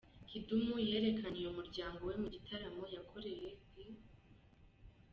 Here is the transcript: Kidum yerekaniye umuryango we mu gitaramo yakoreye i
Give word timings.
Kidum 0.29 0.63
yerekaniye 0.89 1.45
umuryango 1.49 1.99
we 2.09 2.15
mu 2.21 2.27
gitaramo 2.33 2.83
yakoreye 2.95 3.49
i 3.83 3.85